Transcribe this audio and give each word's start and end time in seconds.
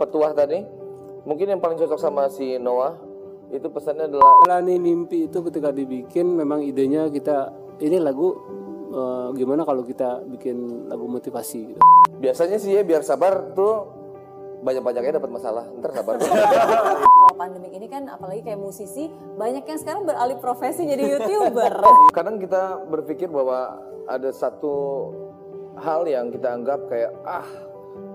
petuah 0.00 0.32
tadi 0.36 0.60
mungkin 1.28 1.56
yang 1.56 1.60
paling 1.60 1.76
cocok 1.80 2.00
sama 2.00 2.28
si 2.32 2.56
Noah 2.56 2.96
itu 3.52 3.68
pesannya 3.68 4.08
adalah 4.08 4.44
Jalani 4.48 4.76
mimpi 4.80 5.28
itu 5.28 5.38
ketika 5.44 5.72
dibikin 5.72 6.36
memang 6.36 6.64
idenya 6.64 7.08
kita 7.12 7.52
ini 7.84 8.00
lagu 8.00 8.32
eh, 8.92 9.28
gimana 9.36 9.64
kalau 9.68 9.84
kita 9.84 10.24
bikin 10.24 10.88
lagu 10.88 11.04
motivasi 11.04 11.60
gitu. 11.74 11.80
biasanya 12.20 12.56
sih 12.56 12.76
ya 12.76 12.84
biar 12.84 13.04
sabar 13.04 13.56
tuh 13.56 14.00
banyak-banyaknya 14.60 15.16
dapat 15.16 15.30
masalah 15.32 15.64
ntar 15.80 15.96
sabar 15.96 16.20
Kalau 17.20 17.36
pandemik 17.36 17.72
ini 17.72 17.88
kan 17.88 18.04
apalagi 18.08 18.44
kayak 18.44 18.60
musisi 18.60 19.08
banyak 19.40 19.64
yang 19.64 19.80
sekarang 19.80 20.04
beralih 20.04 20.36
profesi 20.36 20.84
jadi 20.84 21.16
youtuber. 21.16 21.72
kadang 22.16 22.36
kita 22.36 22.84
berpikir 22.88 23.32
bahwa 23.32 23.80
ada 24.04 24.28
satu 24.28 25.08
hal 25.80 26.04
yang 26.04 26.28
kita 26.28 26.52
anggap 26.52 26.84
kayak 26.92 27.12
ah 27.24 27.48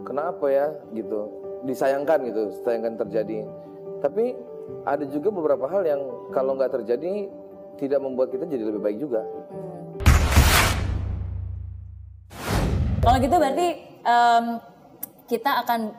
kenapa 0.06 0.46
ya 0.54 0.68
gitu 0.94 1.46
disayangkan 1.66 2.18
gitu 2.30 2.42
disayangkan 2.54 2.94
terjadi. 3.02 3.44
Tapi 4.00 4.38
ada 4.86 5.06
juga 5.10 5.30
beberapa 5.34 5.66
hal 5.70 5.82
yang 5.86 6.02
kalau 6.30 6.54
nggak 6.58 6.74
terjadi 6.82 7.30
tidak 7.76 8.00
membuat 8.00 8.32
kita 8.32 8.46
jadi 8.48 8.64
lebih 8.64 8.82
baik 8.82 8.98
juga. 9.02 9.22
Kalau 13.06 13.18
gitu 13.22 13.36
berarti 13.38 13.68
em, 14.02 14.46
kita 15.30 15.52
akan 15.66 15.94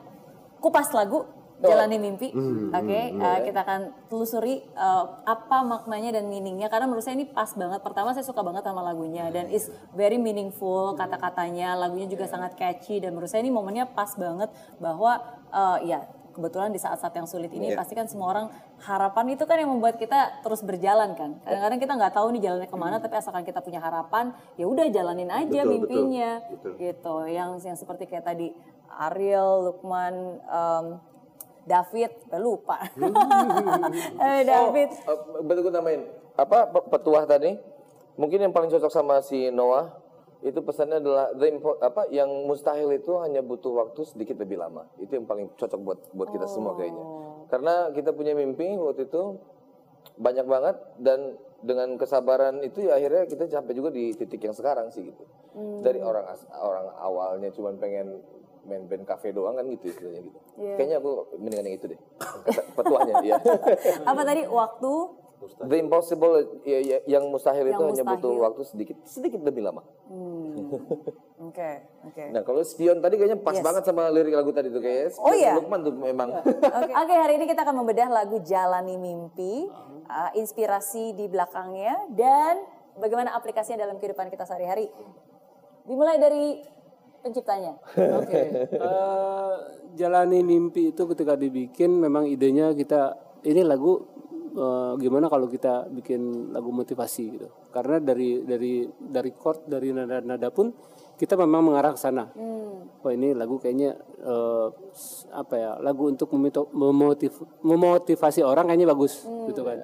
kupas 0.59 0.91
lagu 0.91 1.23
Jalani 1.57 1.97
Mimpi. 1.97 2.29
Oke, 2.69 2.99
eh, 3.17 3.39
kita 3.49 3.59
akan 3.65 3.81
telusuri 4.05 4.61
eh, 4.61 5.05
apa 5.25 5.65
maknanya 5.65 6.21
dan 6.21 6.29
meaningnya 6.29 6.69
karena 6.69 6.85
menurut 6.85 7.01
saya 7.01 7.17
ini 7.17 7.25
pas 7.25 7.49
banget. 7.57 7.81
Pertama 7.81 8.13
saya 8.13 8.21
suka 8.21 8.45
banget 8.45 8.61
sama 8.61 8.85
lagunya 8.85 9.33
dan 9.33 9.49
is 9.49 9.73
very 9.97 10.21
meaningful 10.21 10.93
kata-katanya. 10.93 11.73
Lagunya 11.73 12.05
juga 12.05 12.29
sangat 12.29 12.53
catchy 12.53 13.01
dan 13.01 13.17
menurut 13.17 13.29
saya 13.31 13.41
ini 13.41 13.49
momennya 13.49 13.89
pas 13.89 14.13
banget 14.13 14.53
bahwa 14.77 15.17
eh, 15.49 15.89
ya 15.89 16.05
kebetulan 16.37 16.69
di 16.69 16.77
saat-saat 16.77 17.17
yang 17.17 17.25
sulit 17.25 17.49
ini 17.49 17.73
pasti 17.73 17.97
kan 17.97 18.05
semua 18.05 18.29
orang 18.29 18.45
harapan 18.85 19.33
itu 19.33 19.49
kan 19.49 19.57
yang 19.57 19.73
membuat 19.73 19.97
kita 19.97 20.45
terus 20.45 20.61
berjalan 20.61 21.17
kan. 21.17 21.41
Kadang-kadang 21.41 21.79
kita 21.81 21.93
nggak 21.97 22.13
tahu 22.13 22.27
nih 22.37 22.41
jalannya 22.45 22.69
ke 22.69 22.77
mana 22.77 23.01
tapi 23.01 23.17
asalkan 23.17 23.41
kita 23.41 23.65
punya 23.65 23.81
harapan 23.81 24.29
ya 24.53 24.69
udah 24.69 24.85
jalanin 24.93 25.33
aja 25.33 25.65
Betul, 25.65 25.73
mimpinya 25.73 26.45
betul, 26.45 26.53
betul. 26.53 26.73
gitu. 26.77 27.15
Yang 27.33 27.49
yang 27.65 27.77
seperti 27.81 28.05
kayak 28.05 28.29
tadi 28.29 28.53
Ariel, 28.97 29.65
Lukman, 29.73 30.37
em, 30.45 30.85
David, 31.67 32.11
eh, 32.31 32.39
lupa. 32.39 32.79
Eh, 34.17 34.41
David. 34.41 34.89
Oh, 35.03 35.43
betul 35.43 35.67
gue 35.67 35.73
namain 35.75 36.01
apa 36.33 36.71
pe- 36.71 36.87
petuah 36.87 37.27
tadi? 37.27 37.59
Mungkin 38.15 38.39
yang 38.39 38.53
paling 38.55 38.71
cocok 38.71 38.89
sama 38.89 39.19
si 39.19 39.51
Noah 39.51 39.93
itu 40.39 40.57
pesannya 40.61 41.01
adalah 41.01 41.33
the 41.33 41.49
impo- 41.49 41.77
apa 41.77 42.07
yang 42.07 42.29
mustahil 42.47 42.89
itu 42.89 43.19
hanya 43.19 43.41
butuh 43.41 43.73
waktu 43.75 44.05
sedikit 44.05 44.37
lebih 44.37 44.57
lama. 44.57 44.87
Itu 44.97 45.17
yang 45.17 45.25
paling 45.25 45.53
cocok 45.53 45.79
buat 45.81 45.99
buat 46.13 46.29
kita 46.31 46.47
semua 46.47 46.73
kayaknya. 46.73 47.03
Karena 47.47 47.73
kita 47.91 48.13
punya 48.13 48.33
mimpi 48.33 48.73
waktu 48.73 49.05
itu 49.05 49.37
banyak 50.17 50.45
banget 50.45 50.75
dan 50.97 51.35
dengan 51.57 51.97
kesabaran 51.97 52.61
itu 52.61 52.85
ya 52.85 52.95
akhirnya 52.95 53.25
kita 53.25 53.49
sampai 53.49 53.73
juga 53.73 53.89
di 53.89 54.13
titik 54.13 54.39
yang 54.39 54.53
sekarang 54.53 54.87
sih 54.89 55.09
gitu. 55.09 55.23
Dari 55.81 55.97
orang 55.99 56.25
orang 56.53 56.85
awalnya 56.95 57.49
cuma 57.49 57.73
pengen 57.73 58.21
main 58.67 58.83
band 58.85 59.07
cafe 59.07 59.31
doang 59.31 59.55
kan 59.55 59.65
gitu 59.71 59.89
istilahnya 59.89 60.21
gitu 60.27 60.39
kayaknya 60.75 60.99
aku 60.99 61.11
mendingan 61.39 61.65
yang 61.71 61.77
itu 61.79 61.85
deh 61.95 61.99
Kata 62.19 62.61
petuahnya 62.75 63.13
ya 63.23 63.35
Apa 64.11 64.21
tadi 64.21 64.43
waktu? 64.45 64.93
The 65.37 65.77
impossible 65.77 66.33
ya, 66.65 66.81
ya, 66.81 66.97
yang 67.05 67.29
mustahil 67.29 67.69
itu 67.69 67.77
Yang 67.77 67.93
hanya 67.93 68.05
butuh 68.09 68.33
mustahil. 68.33 68.45
waktu 68.49 68.61
sedikit 68.65 68.97
sedikit 69.05 69.41
lebih 69.45 69.69
lama. 69.69 69.85
Oke, 71.37 71.71
oke. 72.09 72.23
Nah 72.33 72.41
kalau 72.41 72.65
spion 72.65 72.97
tadi 72.97 73.21
kayaknya 73.21 73.37
pas 73.45 73.53
banget 73.61 73.85
sama 73.85 74.09
lirik 74.09 74.33
lagu 74.33 74.49
tadi 74.49 74.73
tuh 74.73 74.81
kayaknya. 74.81 75.13
Oh, 75.21 75.33
iya? 75.37 75.53
Lukman 75.53 75.85
tuh 75.85 75.93
memang. 75.93 76.41
Oke, 76.81 76.89
Oke, 76.89 77.13
hari 77.13 77.37
ini 77.37 77.45
kita 77.45 77.61
akan 77.61 77.85
membedah 77.85 78.09
lagu 78.09 78.41
Jalani 78.41 78.97
Mimpi, 78.97 79.69
uh, 80.09 80.31
inspirasi 80.33 81.13
di 81.13 81.29
belakangnya 81.29 82.09
dan 82.17 82.65
bagaimana 82.97 83.37
aplikasinya 83.37 83.85
dalam 83.85 84.01
kehidupan 84.01 84.33
kita 84.33 84.41
sehari-hari. 84.41 84.89
Dimulai 85.85 86.17
dari 86.17 86.65
penciptanya. 87.27 87.73
Oke. 88.15 88.41
Eh, 88.77 89.53
jalani 89.95 90.41
mimpi 90.41 90.89
itu 90.89 91.03
ketika 91.05 91.33
dibikin 91.33 91.91
memang 91.91 92.25
idenya 92.25 92.71
kita 92.71 93.13
ini 93.41 93.61
lagu 93.61 93.97
eh, 94.53 94.93
gimana 94.97 95.25
kalau 95.25 95.45
kita 95.45 95.89
bikin 95.89 96.49
lagu 96.49 96.69
motivasi 96.69 97.23
gitu. 97.33 97.47
Karena 97.69 97.97
dari 97.97 98.41
dari 98.41 98.73
dari 98.87 99.31
chord 99.33 99.65
dari 99.65 99.91
nada-nada 99.91 100.49
pun 100.49 100.69
kita 101.13 101.33
memang 101.35 101.65
mengarah 101.65 101.91
ke 101.91 101.99
sana. 101.99 102.29
Oh 102.97 103.09
ini 103.09 103.33
lagu 103.33 103.57
kayaknya 103.57 103.97
s- 104.91 105.25
apa 105.29 105.55
ya 105.55 105.71
lagu 105.79 106.05
untuk 106.05 106.29
memito- 106.29 106.69
memotiv- 106.71 107.45
memotivasi 107.61 108.41
orang 108.41 108.67
kayaknya 108.67 108.87
bagus 108.87 109.25
gitu 109.47 109.61
kan. 109.63 109.81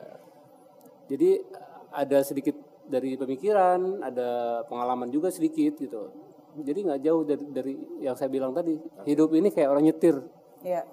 Jadi 1.05 1.41
ada 1.89 2.21
sedikit 2.21 2.53
dari 2.83 3.15
pemikiran, 3.15 4.01
ada 4.01 4.29
pengalaman 4.63 5.07
juga 5.07 5.29
sedikit 5.29 5.73
gitu. 5.75 6.09
Jadi 6.59 6.79
nggak 6.85 7.01
jauh 7.01 7.21
dari, 7.25 7.45
dari 7.49 7.73
yang 8.03 8.13
saya 8.13 8.29
bilang 8.29 8.53
tadi. 8.53 8.77
Hidup 9.09 9.33
ini 9.33 9.49
kayak 9.49 9.69
orang 9.73 9.85
nyetir. 9.89 10.21
Iya. 10.61 10.85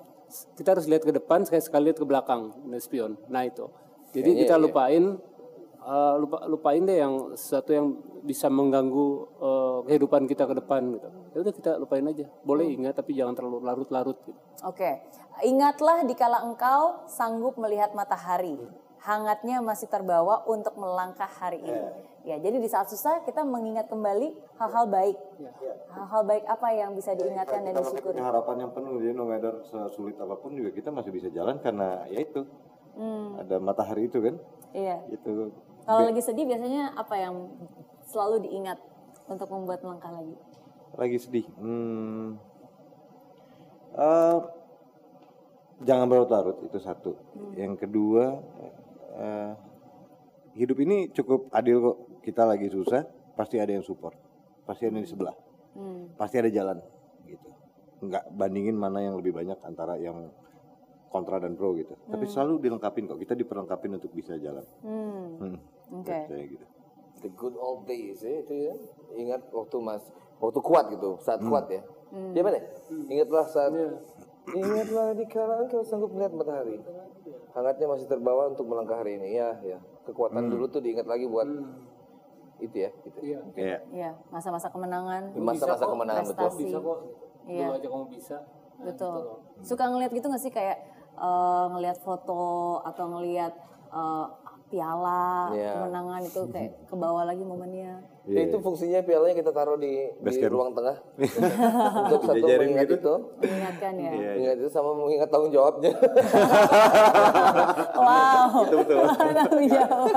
Kita 0.57 0.79
harus 0.79 0.87
lihat 0.87 1.03
ke 1.03 1.13
depan, 1.13 1.43
sekali 1.43 1.63
sekali 1.63 1.83
lihat 1.91 1.99
ke 1.99 2.07
belakang, 2.07 2.55
spion. 2.79 3.19
Nah 3.29 3.45
itu. 3.45 3.67
Jadi 4.15 4.43
kita 4.47 4.59
lupain, 4.59 5.19
eh, 5.83 6.15
lupa, 6.19 6.47
lupain 6.47 6.83
deh 6.83 6.99
yang 6.99 7.35
sesuatu 7.35 7.71
yang 7.75 7.95
bisa 8.23 8.47
mengganggu 8.47 9.09
eh, 9.43 9.79
kehidupan 9.91 10.31
kita 10.31 10.47
ke 10.47 10.55
depan 10.63 10.83
gitu. 10.95 11.09
Ya 11.35 11.39
udah 11.43 11.55
kita 11.55 11.71
lupain 11.83 12.07
aja. 12.07 12.27
Boleh 12.47 12.71
ingat 12.71 12.99
tapi 12.99 13.15
jangan 13.19 13.35
terlalu 13.35 13.59
larut-larut 13.63 14.19
gitu. 14.23 14.39
Oke, 14.67 15.03
ingatlah 15.43 16.07
dikala 16.07 16.47
engkau 16.47 17.07
sanggup 17.11 17.59
melihat 17.59 17.91
matahari, 17.95 18.55
hangatnya 19.01 19.65
masih 19.65 19.89
terbawa 19.89 20.45
untuk 20.45 20.77
melangkah 20.77 21.29
hari 21.29 21.61
ini. 21.65 21.89
Ya, 22.21 22.37
jadi 22.37 22.61
di 22.61 22.69
saat 22.69 22.93
susah 22.93 23.25
kita 23.25 23.41
mengingat 23.49 23.89
kembali 23.89 24.37
hal-hal 24.61 24.85
baik. 24.93 25.17
Hal-hal 25.89 26.23
baik 26.29 26.45
apa 26.45 26.69
yang 26.77 26.93
bisa 26.93 27.17
diingatkan 27.17 27.65
dan 27.65 27.81
disyukuri. 27.81 28.21
harapan 28.21 28.69
yang 28.69 28.71
penuh 28.77 29.01
jadi 29.01 29.17
no 29.17 29.25
matter 29.25 29.65
sesulit 29.65 30.21
apa 30.21 30.37
pun 30.37 30.53
juga 30.53 30.71
kita 30.71 30.93
masih 30.93 31.11
bisa 31.11 31.33
jalan 31.33 31.57
karena 31.59 32.05
ya 32.13 32.21
itu 32.21 32.45
ada 33.41 33.57
matahari 33.57 34.07
itu 34.07 34.21
kan 34.21 34.37
Iya. 34.71 35.01
itu 35.09 35.51
Kalau 35.83 36.07
lagi 36.07 36.23
sedih 36.23 36.45
biasanya 36.47 36.95
apa 36.95 37.15
yang 37.19 37.51
selalu 38.07 38.47
diingat 38.47 38.79
untuk 39.27 39.49
membuat 39.51 39.81
melangkah 39.83 40.13
lagi? 40.15 40.37
lagi 40.95 41.17
sedih 41.19 41.47
hmm. 41.57 42.39
Eh, 43.91 44.39
jangan 45.83 46.07
berlarut-larut 46.07 46.63
itu 46.63 46.79
satu 46.79 47.19
yang 47.59 47.75
kedua 47.75 48.39
eh, 49.17 49.53
hidup 50.59 50.79
ini 50.83 51.11
cukup 51.15 51.51
adil 51.55 51.77
kok 51.83 51.97
kita 52.27 52.43
lagi 52.47 52.69
susah 52.71 53.07
pasti 53.35 53.57
ada 53.57 53.73
yang 53.73 53.87
support 53.87 54.15
pasti 54.67 54.87
ada 54.87 54.99
yang 54.99 55.07
di 55.07 55.11
sebelah 55.11 55.37
pasti 56.19 56.37
ada 56.37 56.51
jalan 56.51 56.79
gitu 57.25 57.49
nggak 58.05 58.35
bandingin 58.35 58.77
mana 58.77 59.01
yang 59.01 59.15
lebih 59.17 59.33
banyak 59.33 59.57
antara 59.63 59.97
yang 59.97 60.31
kontra 61.11 61.43
dan 61.43 61.55
pro 61.59 61.75
gitu 61.75 61.95
tapi 62.11 62.27
selalu 62.27 62.63
dilengkapin 62.63 63.07
kok 63.07 63.19
kita 63.19 63.35
diperlengkapin 63.39 63.99
untuk 63.99 64.11
bisa 64.15 64.39
jalan 64.39 64.63
Hmm. 64.83 65.39
hmm. 65.39 65.59
Oke. 65.91 66.19
Saya 66.31 66.45
gitu 66.47 66.67
The 67.21 67.29
good 67.37 67.53
old 67.61 67.85
days 67.85 68.25
ya 68.25 68.41
itu 68.41 68.55
ya. 68.65 68.75
Ingat 69.13 69.53
waktu 69.53 69.77
mas 69.85 70.01
waktu 70.41 70.61
kuat 70.65 70.89
gitu 70.89 71.21
saat 71.21 71.45
kuat 71.45 71.69
ya. 71.69 71.85
Dia 72.33 72.41
mana? 72.41 72.65
Ingatlah 72.89 73.45
saat 73.45 73.77
Ingatlah 74.49 75.13
di 75.13 75.29
kala 75.29 75.69
engkau 75.69 75.85
sanggup 75.85 76.17
melihat 76.17 76.33
matahari. 76.33 76.81
Hangatnya 77.51 77.87
masih 77.91 78.07
terbawa 78.07 78.51
untuk 78.51 78.67
melangkah 78.71 79.03
hari 79.03 79.19
ini. 79.19 79.35
Ya, 79.35 79.59
ya. 79.63 79.79
Kekuatan 80.07 80.51
dulu 80.51 80.71
tuh 80.71 80.81
diingat 80.83 81.07
lagi 81.07 81.27
buat 81.27 81.47
itu 82.61 82.77
ya. 82.77 82.91
Gitu. 83.03 83.19
Iya. 83.25 83.41
Iya. 83.57 83.79
Iya, 83.91 84.11
masa-masa 84.29 84.69
kemenangan. 84.69 85.35
Masa-masa 85.35 85.85
kemenangan 85.89 86.25
betul. 86.31 86.51
Bisa 86.61 86.79
kok. 86.79 86.99
Iya. 87.49 87.67
Dulu 87.67 87.77
aja 87.77 87.89
kamu 87.89 88.07
bisa. 88.13 88.37
Betul. 88.81 89.17
Suka 89.61 89.85
ngeliat 89.89 90.13
gitu 90.13 90.27
gak 90.29 90.43
sih 90.43 90.53
kayak 90.53 90.79
eh, 91.17 91.65
ngelihat 91.73 91.99
foto 92.01 92.79
atau 92.85 93.05
ngelihat 93.19 93.53
eh, 93.91 94.27
piala 94.71 95.51
Iya. 95.51 95.71
kemenangan 95.77 96.21
itu 96.23 96.41
kayak 96.49 96.71
ke 96.89 96.95
bawah 96.95 97.25
lagi 97.27 97.43
momennya. 97.43 97.93
Ya, 98.31 98.47
itu 98.47 98.63
fungsinya 98.63 99.01
pialanya 99.03 99.35
kita 99.35 99.51
taruh 99.51 99.75
di, 99.75 100.07
di 100.07 100.33
ruang 100.47 100.71
tengah. 100.71 101.03
Untuk 102.07 102.21
satu 102.23 102.37
Dijajarin 102.37 102.69
mengingat 102.71 102.87
gitu. 102.87 102.97
itu. 103.01 103.15
Mengingatkan 103.43 103.93
ya. 103.97 104.11
Iya. 104.13 104.31
Mengingat 104.31 104.57
itu 104.61 104.69
sama 104.71 104.91
mengingat 104.95 105.29
tanggung 105.29 105.51
jawabnya. 105.51 105.91
Wow. 108.01 108.65
Tanggung 109.35 109.67
jawab. 109.67 110.15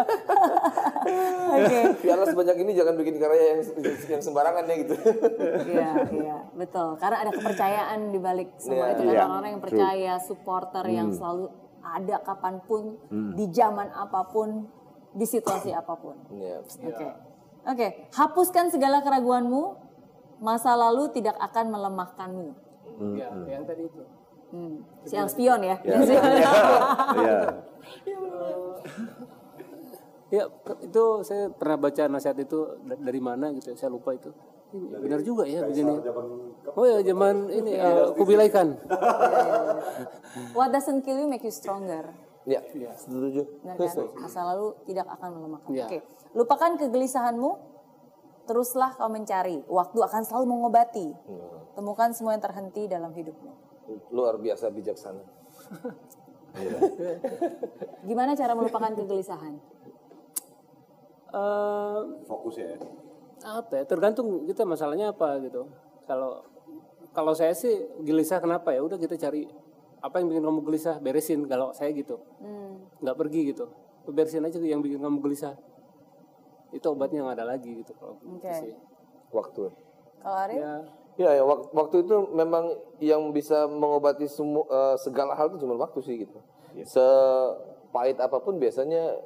Oke. 1.54 1.80
Piala 2.00 2.24
sebanyak 2.26 2.58
ini 2.60 2.72
jangan 2.74 2.94
bikin 2.96 3.16
karya 3.18 3.44
yang, 3.44 3.62
yang 4.10 4.22
sembarangan 4.24 4.64
ya 4.64 4.76
gitu. 4.80 4.96
Iya, 5.68 5.90
iya, 6.12 6.38
betul. 6.54 6.96
Karena 6.96 7.18
ada 7.20 7.32
kepercayaan 7.34 8.00
di 8.10 8.20
balik 8.20 8.50
semua 8.58 8.88
Iya. 8.88 8.94
itu 8.94 9.02
kan 9.02 9.10
Iya, 9.10 9.22
orang-orang 9.22 9.52
yang 9.52 9.64
percaya, 9.64 10.14
supporter 10.20 10.86
yang 10.88 11.10
selalu 11.12 11.52
ada 11.84 12.24
kapan 12.24 12.64
pun, 12.64 12.96
di 13.36 13.46
zaman 13.52 13.92
apa 13.92 14.24
pun, 14.32 14.66
di 15.12 15.28
situasi 15.28 15.70
apa 15.70 15.94
pun. 15.94 16.16
Iya. 16.32 16.64
Oke. 16.64 17.08
Oke, 17.64 17.88
hapuskan 18.12 18.72
segala 18.72 19.04
keraguanmu. 19.04 19.84
Masa 20.44 20.76
lalu 20.76 21.08
tidak 21.16 21.40
akan 21.40 21.72
melemahkanmu. 21.72 22.48
Ya, 23.16 23.32
yang 23.48 23.64
tadi 23.64 23.88
itu. 23.88 24.04
Hmm. 24.52 24.84
Si 25.08 25.16
yang 25.16 25.30
spion 25.32 25.62
ya. 25.64 25.78
Iya. 27.16 27.40
Ya 30.34 30.44
itu 30.82 31.04
saya 31.22 31.54
pernah 31.54 31.78
baca 31.78 32.04
nasihat 32.10 32.34
itu 32.42 32.58
da- 32.90 32.98
dari 32.98 33.22
mana 33.22 33.54
gitu, 33.54 33.78
saya 33.78 33.94
lupa 33.94 34.18
itu. 34.18 34.34
Benar 34.74 35.22
juga 35.22 35.46
ya 35.46 35.62
begini. 35.62 36.02
Oh 36.74 36.86
ya 36.90 37.06
zaman 37.06 37.46
ini 37.54 37.78
uh, 37.78 38.10
Kubilai 38.18 38.50
Khan. 38.50 38.74
What 40.58 40.74
doesn't 40.74 41.06
kill 41.06 41.22
you 41.22 41.30
make 41.30 41.46
you 41.46 41.54
stronger. 41.54 42.10
Ya, 42.44 42.60
setuju. 42.98 43.46
Benar 43.62 43.75
kan? 43.78 44.08
Masa 44.18 44.42
lalu 44.50 44.74
tidak 44.90 45.08
akan 45.14 45.30
melemahkan. 45.38 45.70
Iya. 45.72 45.86
Oke. 45.88 46.00
Lupakan 46.34 46.75
kegelisahanmu. 46.81 47.72
Teruslah 48.44 48.92
kau 49.00 49.08
mencari. 49.08 49.64
Waktu 49.70 50.00
akan 50.04 50.22
selalu 50.28 50.46
mengobati. 50.52 51.08
Temukan 51.78 52.12
semua 52.12 52.36
yang 52.36 52.44
terhenti 52.44 52.92
dalam 52.92 53.16
hidupmu. 53.16 53.52
Luar 54.12 54.36
biasa 54.42 54.68
bijaksana. 54.74 55.24
Gimana 58.10 58.36
cara 58.36 58.52
melupakan 58.58 58.92
kegelisahan? 58.92 59.54
Eh, 61.34 62.00
Fokus 62.28 62.56
ya. 62.60 62.78
Apa 63.44 63.74
ya? 63.75 63.84
Tergantung 63.84 64.44
kita 64.44 64.63
masalahnya 64.63 65.12
apa 65.12 65.38
gitu. 65.40 65.68
Kalau 66.04 66.44
kalau 67.12 67.31
saya 67.31 67.54
sih 67.54 67.72
gelisah 68.00 68.40
kenapa 68.40 68.72
ya? 68.72 68.80
Udah 68.80 68.95
kita 68.95 69.13
cari 69.16 69.45
apa 70.00 70.18
yang 70.18 70.28
bikin 70.28 70.44
kamu 70.44 70.62
gelisah, 70.63 70.98
beresin. 70.98 71.45
Kalau 71.45 71.72
saya 71.72 71.92
gitu, 71.92 72.19
Hmm. 72.40 72.84
nggak 73.00 73.16
pergi 73.16 73.54
gitu. 73.54 73.68
Beresin 74.04 74.44
aja 74.44 74.57
yang 74.57 74.80
bikin 74.80 75.00
kamu 75.00 75.19
gelisah. 75.19 75.56
Itu 76.69 76.90
obatnya 76.90 77.22
nggak 77.22 77.38
ada 77.38 77.48
lagi 77.50 77.72
gitu 77.78 77.94
kalau 77.94 78.18
gitu 78.19 78.36
Oke. 78.42 78.51
sih. 78.57 78.74
Waktu. 79.30 79.63
Kalau 80.19 80.38
Arif? 80.39 80.60
Ya, 80.60 80.74
Ya, 81.13 81.30
ya 81.31 81.46
wak- 81.46 81.69
waktu 81.72 82.01
itu 82.01 82.25
memang 82.34 82.74
yang 82.98 83.30
bisa 83.30 83.69
mengobati 83.69 84.25
semua 84.25 84.66
eh, 84.66 84.96
segala 84.98 85.38
hal 85.38 85.54
itu 85.54 85.62
cuma 85.62 85.78
waktu 85.78 86.01
sih 86.01 86.18
gitu. 86.19 86.42
Sepahit 86.84 88.18
apa 88.18 88.42
pun 88.42 88.57
biasanya 88.57 89.22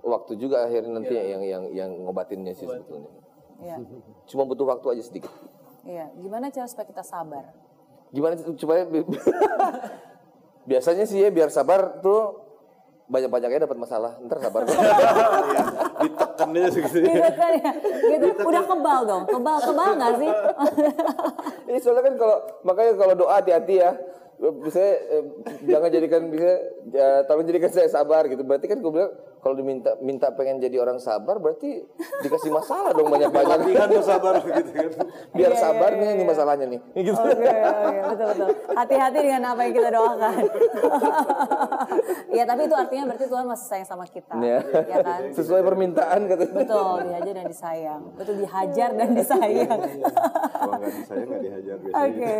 waktu 0.00 0.38
juga 0.38 0.62
akhirnya 0.62 0.94
nanti 0.94 1.10
yang 1.10 1.42
yang 1.42 1.64
yang 1.74 1.90
ngobatinnya 2.06 2.54
sih 2.54 2.64
sebetulnya. 2.64 3.10
Iya. 3.58 3.76
Cuma 4.30 4.42
butuh 4.44 4.66
waktu 4.66 4.86
aja 4.98 5.02
sedikit. 5.02 5.30
Iya. 5.82 6.10
Gimana 6.16 6.50
cara 6.50 6.66
supaya 6.66 6.86
kita 6.86 7.02
sabar? 7.02 7.54
Gimana 8.08 8.34
sih 8.36 8.44
supaya 8.56 8.88
bi- 8.88 9.04
biasanya 10.70 11.04
sih 11.04 11.20
ya 11.20 11.28
biar 11.28 11.48
sabar 11.48 12.00
tuh 12.00 12.44
banyak-banyaknya 13.08 13.64
dapat 13.64 13.78
masalah. 13.80 14.20
Ntar 14.20 14.38
sabar. 14.38 14.68
Ditekan 16.04 16.48
aja 16.52 16.68
segitu. 16.68 17.08
Gitu 17.08 17.30
kan 17.34 17.52
ya? 17.56 17.70
Gitu. 18.14 18.26
Udah 18.44 18.62
kebal 18.64 19.00
dong. 19.08 19.24
Kebal, 19.24 19.56
kebal 19.64 19.90
gak 19.96 20.12
sih? 20.20 20.30
Ini 21.72 21.78
soalnya 21.80 22.04
kan 22.04 22.14
kalau 22.20 22.36
makanya 22.62 22.92
kalau 23.00 23.14
doa 23.16 23.40
hati-hati 23.40 23.80
ya. 23.80 23.92
Bisa 24.38 24.78
eh, 24.78 25.24
jangan 25.66 25.90
jadikan 25.90 26.30
bisa 26.30 26.62
ya, 26.94 27.26
tolong 27.26 27.48
jadikan 27.48 27.72
saya 27.74 27.88
sabar 27.90 28.28
gitu. 28.28 28.44
Berarti 28.44 28.70
kan 28.70 28.78
gue 28.78 28.92
bilang 28.92 29.10
kalau 29.38 29.54
diminta 29.54 29.94
minta 30.00 30.28
pengen 30.34 30.58
jadi 30.58 30.82
orang 30.82 30.98
sabar 30.98 31.38
berarti 31.38 31.82
dikasih 32.24 32.50
masalah 32.50 32.90
dong 32.92 33.08
banyak-banyak. 33.08 33.48
Latihan 33.48 33.86
tuh 33.88 34.04
sabar 34.04 34.34
gitu 34.42 34.70
kan. 34.74 34.90
Biar 35.38 35.52
Iya, 35.54 35.60
sabar 35.60 35.90
iya, 35.94 36.00
nih 36.00 36.08
ini 36.12 36.22
iya. 36.22 36.28
masalahnya 36.28 36.66
nih. 36.68 36.80
Gitu. 36.94 37.16
Oke, 37.16 37.48
oke, 37.48 37.98
betul 38.12 38.26
betul. 38.28 38.48
Hati-hati 38.74 39.18
dengan 39.22 39.42
apa 39.50 39.60
yang 39.64 39.74
kita 39.74 39.88
doakan. 39.90 40.34
Iya, 42.28 42.44
tapi 42.44 42.68
itu 42.68 42.76
artinya 42.76 43.04
berarti 43.08 43.24
Tuhan 43.26 43.46
masih 43.48 43.66
sayang 43.66 43.88
sama 43.88 44.04
kita, 44.04 44.34
Ya. 44.38 44.60
ya 44.84 44.98
kan? 45.00 45.20
Sesuai 45.32 45.64
permintaan 45.64 46.28
katanya. 46.28 46.54
Betul, 46.54 46.96
dihajar 47.08 47.34
dan 47.34 47.46
disayang. 47.48 48.02
Betul 48.14 48.34
dihajar 48.44 48.90
dan 48.94 49.08
disayang. 49.16 49.80
Kalau 50.52 50.76
nggak 50.76 50.92
disayang 50.92 51.26
nggak 51.26 51.42
dihajar 51.42 51.76
biasanya. 51.80 52.04
Oke. 52.04 52.36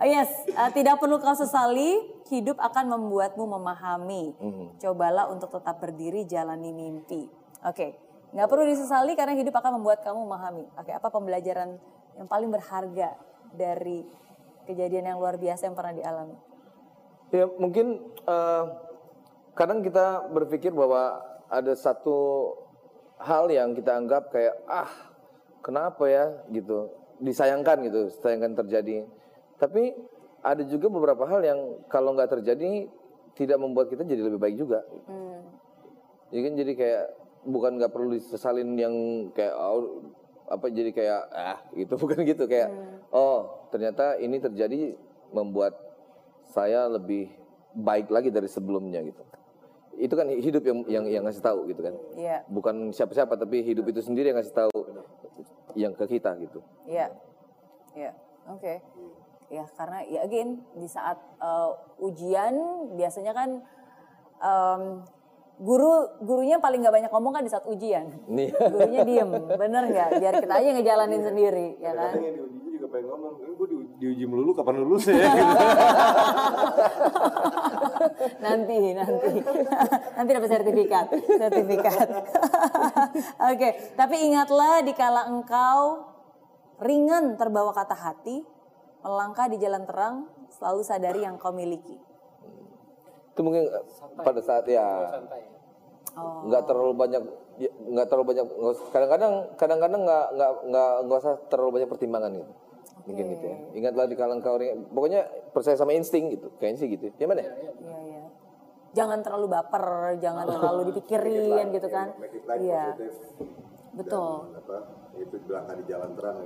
Uh, 0.00 0.08
Yes, 0.08 0.32
uh, 0.56 0.72
tidak 0.72 0.96
perlu 0.96 1.20
kau 1.20 1.36
sesali, 1.36 2.00
hidup 2.28 2.60
akan 2.60 2.92
membuatmu 2.92 3.44
memahami. 3.46 4.36
Cobalah 4.82 5.32
untuk 5.32 5.48
tetap 5.54 5.80
berdiri 5.80 6.28
jalani 6.28 6.74
mimpi. 6.74 7.24
Oke, 7.64 7.96
nggak 8.36 8.48
perlu 8.48 8.64
disesali 8.68 9.16
karena 9.16 9.32
hidup 9.36 9.54
akan 9.56 9.80
membuat 9.80 10.04
kamu 10.04 10.28
memahami. 10.28 10.64
Oke, 10.76 10.92
apa 10.92 11.08
pembelajaran 11.08 11.80
yang 12.20 12.28
paling 12.28 12.52
berharga 12.52 13.16
dari 13.56 14.04
kejadian 14.68 15.14
yang 15.14 15.18
luar 15.18 15.40
biasa 15.40 15.66
yang 15.66 15.76
pernah 15.76 15.94
dialami? 15.96 16.36
Ya 17.30 17.46
mungkin 17.46 18.02
eh, 18.26 18.64
kadang 19.54 19.80
kita 19.80 20.30
berpikir 20.30 20.74
bahwa 20.74 21.22
ada 21.50 21.74
satu 21.74 22.52
hal 23.20 23.50
yang 23.52 23.76
kita 23.76 23.92
anggap 23.92 24.32
kayak 24.32 24.56
ah 24.64 24.88
kenapa 25.60 26.08
ya 26.08 26.24
gitu 26.48 26.88
disayangkan 27.20 27.84
gitu 27.84 28.08
disayangkan 28.08 28.56
terjadi 28.64 29.04
tapi 29.60 29.92
ada 30.40 30.62
juga 30.64 30.88
beberapa 30.88 31.24
hal 31.28 31.40
yang 31.44 31.60
kalau 31.92 32.16
nggak 32.16 32.40
terjadi 32.40 32.88
tidak 33.36 33.58
membuat 33.60 33.92
kita 33.92 34.04
jadi 34.04 34.22
lebih 34.24 34.40
baik 34.40 34.56
juga. 34.56 34.84
Hmm. 35.08 35.40
ya 36.30 36.46
kan 36.46 36.54
jadi 36.54 36.72
kayak 36.78 37.04
bukan 37.42 37.70
nggak 37.80 37.90
perlu 37.90 38.14
disesalin 38.14 38.78
yang 38.78 38.94
kayak 39.34 39.54
oh, 39.58 40.06
apa 40.46 40.66
jadi 40.70 40.90
kayak 40.94 41.20
ah 41.30 41.58
gitu. 41.74 41.94
Bukan 42.02 42.22
gitu 42.26 42.44
kayak 42.46 42.70
oh 43.10 43.68
ternyata 43.70 44.18
ini 44.18 44.38
terjadi 44.38 44.94
membuat 45.30 45.78
saya 46.50 46.90
lebih 46.90 47.30
baik 47.74 48.10
lagi 48.10 48.34
dari 48.34 48.50
sebelumnya 48.50 49.02
gitu. 49.06 49.22
Itu 50.00 50.14
kan 50.16 50.26
hidup 50.32 50.62
yang 50.64 50.78
yang 50.86 51.04
yang 51.06 51.22
ngasih 51.26 51.44
tahu 51.44 51.70
gitu 51.70 51.82
kan. 51.84 51.94
Iya, 52.16 52.42
bukan 52.48 52.90
siapa-siapa 52.90 53.36
tapi 53.36 53.62
hidup 53.62 53.86
itu 53.90 54.00
sendiri 54.02 54.32
yang 54.32 54.38
ngasih 54.40 54.54
tahu 54.54 54.72
yang 55.78 55.92
ke 55.94 56.18
kita 56.18 56.34
gitu. 56.40 56.62
Iya, 56.88 57.14
iya. 57.94 58.10
Oke. 58.50 58.82
Ya 59.50 59.66
karena 59.74 60.06
ya 60.06 60.22
again 60.22 60.62
di 60.78 60.86
saat 60.86 61.18
uh, 61.42 61.74
ujian 61.98 62.54
biasanya 62.94 63.34
kan 63.34 63.58
em, 64.38 64.82
guru 65.58 66.06
gurunya 66.22 66.62
paling 66.62 66.80
nggak 66.80 66.94
banyak 66.94 67.10
ngomong 67.10 67.34
kan 67.34 67.42
di 67.42 67.50
saat 67.50 67.66
ujian. 67.66 68.14
nih 68.30 68.54
Gurunya 68.54 69.02
diem, 69.02 69.30
bener 69.58 69.90
nggak? 69.90 70.08
Biar 70.22 70.34
kita 70.38 70.54
aja 70.54 70.70
ngejalanin 70.70 71.22
sendiri, 71.26 71.68
ya 71.82 71.92
kan? 71.92 72.14
Yang 72.16 72.46
diuji 72.46 72.68
juga 72.78 72.86
pengen 72.88 73.06
ngomong, 73.12 73.34
eh, 73.42 73.52
gue 73.58 73.66
di, 73.68 73.76
diuji 74.00 74.24
melulu 74.24 74.54
kapan 74.54 74.80
lulus 74.80 75.10
ya? 75.10 75.18
Gitu. 75.18 75.44
nanti 78.44 78.78
nanti 78.96 79.30
nanti 80.16 80.30
dapat 80.32 80.50
sertifikat 80.50 81.06
sertifikat 81.12 82.08
oke 83.52 83.68
tapi 83.94 84.16
ingatlah 84.24 84.80
dikala 84.84 85.28
engkau 85.28 86.08
ringan 86.80 87.36
terbawa 87.36 87.76
kata 87.76 87.96
hati 87.96 88.40
melangkah 89.00 89.46
di 89.48 89.56
jalan 89.60 89.84
terang 89.88 90.28
selalu 90.52 90.80
sadari 90.84 91.20
yang 91.24 91.40
kau 91.40 91.52
miliki. 91.52 91.96
Itu 93.32 93.40
mungkin 93.40 93.68
eh, 93.68 93.84
pada 94.20 94.40
saat 94.44 94.64
ya. 94.68 94.84
Oh 96.18 96.42
nggak 96.50 96.66
terlalu 96.66 96.92
banyak 96.98 97.22
ya, 97.62 97.70
nggak 97.70 98.06
terlalu 98.10 98.34
banyak 98.34 98.46
kadang-kadang 98.90 99.32
kadang-kadang 99.54 100.00
nggak 100.02 100.26
nggak 100.34 100.50
nggak 100.66 100.90
nggak 101.06 101.18
usah 101.22 101.34
terlalu 101.46 101.70
banyak 101.80 101.88
pertimbangan 101.88 102.30
gitu. 102.34 102.52
Mungkin 103.06 103.24
gitu 103.38 103.44
ya. 103.46 103.56
Ingatlah 103.78 104.04
di 104.10 104.16
kalang 104.18 104.42
kau 104.42 104.58
pokoknya 104.90 105.20
percaya 105.54 105.78
sama 105.78 105.94
insting 105.94 106.34
gitu. 106.34 106.50
Kayaknya 106.58 106.78
sih 106.82 106.88
gitu. 106.90 107.04
Ya 107.14 107.26
mana? 107.30 107.46
Ya 107.46 107.54
iya 107.54 107.72
iya 107.78 108.20
jangan 108.90 109.22
terlalu 109.22 109.46
baper 109.54 110.18
jangan 110.18 110.46
terlalu 110.50 110.80
dipikirin 110.94 111.70
gitu 111.70 111.88
kan. 111.90 112.10
Iya. 112.58 112.98
Betul 114.00 114.50
Dan 114.50 114.60
apa, 114.64 114.76
itu 115.20 115.36
langkah 115.52 115.74
di 115.76 115.84
jalan 115.84 116.10
terang, 116.16 116.36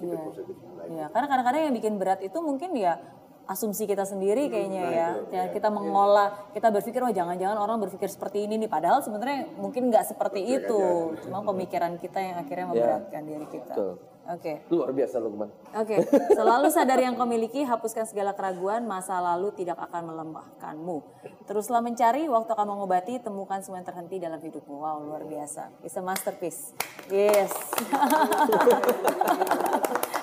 keep 0.00 0.08
Iya. 0.08 0.14
it 0.16 0.24
positive. 0.26 0.58
Nah, 0.58 0.86
Iya, 0.88 1.06
karena 1.12 1.26
kadang-kadang 1.28 1.60
yang 1.68 1.74
bikin 1.76 1.94
berat 2.00 2.20
itu 2.24 2.38
mungkin 2.40 2.70
ya 2.74 2.94
asumsi 3.42 3.90
kita 3.90 4.06
sendiri 4.06 4.46
kayaknya 4.48 4.82
ya. 4.88 5.08
Ya, 5.28 5.42
kita 5.50 5.68
mengolah, 5.68 6.50
kita 6.54 6.70
berpikir 6.70 7.02
oh 7.02 7.10
jangan-jangan 7.10 7.58
orang 7.58 7.82
berpikir 7.82 8.06
seperti 8.06 8.46
ini 8.46 8.54
nih 8.64 8.70
padahal 8.70 9.02
sebenarnya 9.02 9.50
mungkin 9.58 9.90
nggak 9.90 10.14
seperti 10.14 10.40
itu. 10.46 10.80
Cuma 11.26 11.42
pemikiran 11.42 11.98
kita 11.98 12.18
yang 12.22 12.36
akhirnya 12.38 12.66
memberatkan 12.70 13.22
diri 13.26 13.46
kita. 13.50 13.74
Betul. 13.74 13.94
Oke. 14.30 14.62
luar 14.70 14.94
biasa 14.94 15.18
Lukman 15.18 15.50
Oke, 15.72 15.98
selalu 16.38 16.68
sadar 16.70 17.00
yang 17.00 17.18
kau 17.18 17.26
miliki, 17.26 17.64
hapuskan 17.66 18.04
segala 18.06 18.36
keraguan, 18.36 18.84
masa 18.84 19.16
lalu 19.18 19.50
tidak 19.56 19.80
akan 19.80 20.12
melemahkanmu. 20.12 21.00
Teruslah 21.48 21.80
mencari, 21.80 22.28
waktu 22.28 22.50
akan 22.52 22.76
mengobati, 22.76 23.18
temukan 23.24 23.58
semua 23.64 23.80
yang 23.80 23.88
terhenti 23.88 24.20
dalam 24.20 24.36
hidupmu. 24.36 24.84
Wow, 24.84 25.00
luar 25.00 25.24
biasa. 25.24 25.72
It's 25.80 25.96
a 25.96 26.04
masterpiece. 26.04 26.76
Yes. 27.08 27.56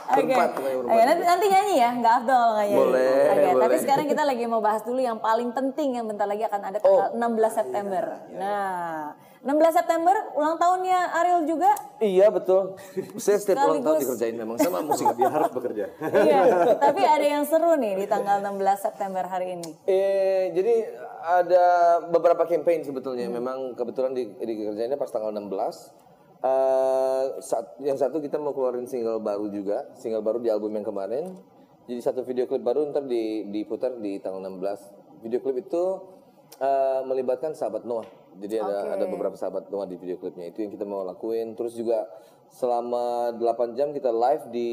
Oke. 0.10 0.34
Oke, 0.89 1.03
nanti, 1.06 1.24
nanti 1.25 1.46
nyanyi 1.50 1.75
ya, 1.77 1.89
nggak 1.98 2.13
afdol 2.24 2.48
nggak 2.58 2.65
nyanyi. 2.65 2.82
Boleh, 2.82 3.25
Oke, 3.29 3.50
tapi 3.50 3.58
boleh. 3.58 3.79
sekarang 3.82 4.06
kita 4.10 4.24
lagi 4.25 4.44
mau 4.50 4.62
bahas 4.62 4.82
dulu 4.82 5.00
yang 5.01 5.18
paling 5.22 5.50
penting 5.53 6.01
yang 6.01 6.06
bentar 6.10 6.25
lagi 6.25 6.46
akan 6.50 6.62
ada 6.65 6.77
tanggal 6.82 7.10
16 7.13 7.58
September. 7.62 8.03
Nah, 8.34 9.13
16 9.39 9.55
September 9.72 10.15
ulang 10.36 10.60
tahunnya 10.60 11.00
Ariel 11.15 11.48
juga. 11.48 11.72
iya 12.03 12.27
betul 12.27 12.75
saya 13.15 13.39
setiap 13.39 13.72
ulang 13.72 13.79
tahun 13.79 13.98
dikerjain 14.03 14.36
memang 14.36 14.60
sama 14.60 14.84
musik 14.84 15.08
Dia 15.15 15.31
harus 15.31 15.51
bekerja. 15.55 15.86
Iya, 16.00 16.75
tapi 16.75 17.01
ada 17.03 17.24
yang 17.24 17.43
seru 17.48 17.75
nih 17.79 18.03
di 18.03 18.05
tanggal 18.08 18.43
16 18.43 18.60
September 18.84 19.24
hari 19.24 19.55
ini. 19.55 19.72
Eh, 19.88 20.51
jadi 20.51 20.75
ada 21.24 21.65
beberapa 22.08 22.43
campaign 22.43 22.84
sebetulnya. 22.84 23.27
Memang 23.31 23.75
kebetulan 23.75 24.12
di, 24.15 24.27
dikerjainnya 24.39 25.00
pas 25.00 25.12
tanggal 25.12 25.31
16. 25.31 25.48
Eh, 26.39 27.24
saat, 27.43 27.75
yang 27.84 28.00
satu 28.00 28.24
kita 28.24 28.39
mau 28.39 28.55
keluarin 28.55 28.88
single 28.88 29.19
baru 29.19 29.51
juga, 29.51 29.88
single 30.00 30.24
baru 30.24 30.39
di 30.39 30.51
album 30.51 30.72
yang 30.75 30.88
kemarin. 30.88 31.36
Jadi 31.89 32.00
satu 32.00 32.22
video 32.24 32.46
klip 32.46 32.62
baru 32.62 32.86
ntar 32.91 33.08
di, 33.08 33.48
diputar 33.50 33.96
di 34.00 34.19
tanggal 34.19 34.43
16. 34.46 35.24
Video 35.25 35.39
klip 35.43 35.63
itu 35.63 35.84
eh, 36.60 37.01
melibatkan 37.08 37.55
sahabat 37.55 37.84
Noah. 37.88 38.19
Jadi 38.38 38.56
ada 38.62 38.94
ada 38.94 39.06
beberapa 39.10 39.34
sahabat 39.34 39.74
Noah 39.74 39.90
di 39.90 39.98
video 39.98 40.22
klipnya. 40.22 40.48
Itu 40.50 40.62
yang 40.62 40.72
kita 40.72 40.86
mau 40.86 41.02
lakuin. 41.02 41.58
Terus 41.58 41.74
juga 41.74 42.06
selama 42.50 43.34
8 43.38 43.78
jam 43.78 43.94
kita 43.94 44.10
live 44.14 44.54
di 44.54 44.70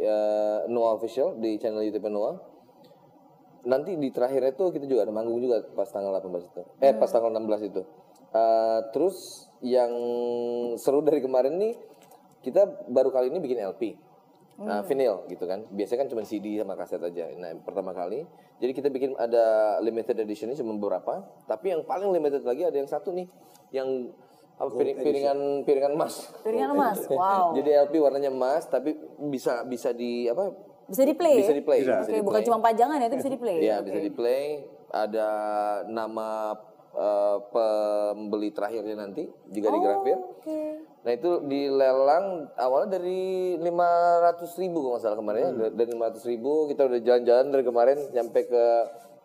eh, 0.00 0.68
Noah 0.68 1.00
Official 1.00 1.40
di 1.40 1.56
channel 1.56 1.84
YouTube 1.84 2.08
Noah. 2.12 2.36
Nanti 3.68 3.96
di 3.96 4.08
terakhirnya 4.12 4.54
itu 4.54 4.70
kita 4.70 4.86
juga 4.88 5.08
ada 5.08 5.12
manggung 5.12 5.40
juga 5.40 5.64
pas 5.72 5.88
tanggal 5.88 6.12
18 6.20 6.50
itu. 6.52 6.62
Eh 6.84 6.92
pas 6.96 7.08
tanggal 7.08 7.32
16 7.32 7.68
itu. 7.68 7.82
Eh, 8.28 8.80
terus 8.92 9.48
yang 9.64 9.90
seru 10.78 11.00
dari 11.00 11.24
kemarin 11.24 11.58
nih 11.58 11.74
kita 12.44 12.64
baru 12.86 13.10
kali 13.10 13.32
ini 13.32 13.40
bikin 13.42 13.58
LP. 13.60 14.07
Nah, 14.58 14.82
vinyl 14.82 15.22
gitu 15.30 15.46
kan. 15.46 15.62
Biasanya 15.70 15.98
kan 16.02 16.08
cuma 16.10 16.22
CD 16.26 16.58
sama 16.58 16.74
kaset 16.74 16.98
aja. 16.98 17.30
Nah, 17.38 17.54
pertama 17.62 17.94
kali. 17.94 18.26
Jadi 18.58 18.72
kita 18.74 18.90
bikin 18.90 19.14
ada 19.14 19.78
limited 19.78 20.18
edition 20.18 20.50
ini 20.50 20.58
cuma 20.58 20.74
beberapa, 20.74 21.22
tapi 21.46 21.70
yang 21.70 21.86
paling 21.86 22.10
limited 22.10 22.42
lagi 22.42 22.66
ada 22.66 22.74
yang 22.74 22.90
satu 22.90 23.14
nih 23.14 23.30
yang 23.70 24.10
apa, 24.58 24.74
piring- 24.74 24.98
piringan 24.98 25.38
piringan 25.62 25.92
emas. 25.94 26.34
Piringan 26.42 26.74
emas. 26.74 26.98
Wow. 27.06 27.54
Jadi 27.54 27.70
LP 27.70 27.94
warnanya 28.02 28.34
emas 28.34 28.66
tapi 28.66 28.98
bisa 29.30 29.62
bisa 29.62 29.94
di 29.94 30.26
apa? 30.26 30.50
Bisa 30.90 31.06
di 31.06 31.14
play. 31.14 31.38
Bisa 31.38 31.54
di 31.54 31.62
play. 31.62 31.86
Oke, 31.86 31.94
bisa 31.94 32.10
di 32.10 32.22
bukan 32.26 32.42
cuma 32.42 32.58
pajangan 32.58 32.98
ya, 32.98 33.06
itu 33.06 33.16
bisa 33.22 33.30
di 33.30 33.38
play. 33.38 33.56
Iya, 33.62 33.74
Oke. 33.78 33.84
bisa 33.86 33.98
di 34.02 34.10
play. 34.10 34.44
Ada 34.90 35.28
nama 35.86 36.58
eh, 36.98 37.38
pembeli 37.54 38.50
terakhirnya 38.50 38.98
nanti 38.98 39.30
juga 39.54 39.70
digrafir. 39.70 40.18
Oh, 40.18 40.34
Oke. 40.34 40.77
Nah 40.98 41.12
itu 41.12 41.30
dilelang 41.42 42.26
awalnya 42.54 42.98
dari 42.98 43.20
500 43.56 44.58
ribu 44.58 44.76
kalau 44.80 44.92
nggak 44.92 45.02
salah 45.02 45.16
kemarin 45.16 45.42
Hmm. 45.48 45.60
ya. 45.60 45.68
Dari 45.70 45.90
500 45.92 46.24
ribu 46.26 46.52
kita 46.66 46.82
udah 46.84 47.00
jalan-jalan 47.00 47.46
dari 47.48 47.64
kemarin 47.64 47.98
sampai 48.08 48.42
ke 48.44 48.64